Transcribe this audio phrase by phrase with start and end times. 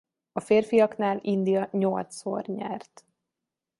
[0.31, 3.05] A férfiaknál India nyolcszor nyert.